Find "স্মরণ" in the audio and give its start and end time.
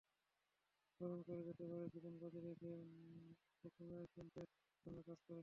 0.93-1.19